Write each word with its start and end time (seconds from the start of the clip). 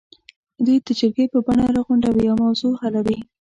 دوی 0.65 0.77
د 0.85 0.87
جرګې 0.99 1.25
په 1.33 1.39
بڼه 1.45 1.65
راغونډوي 1.75 2.25
او 2.31 2.37
موضوع 2.43 2.73
حلوي. 2.81 3.17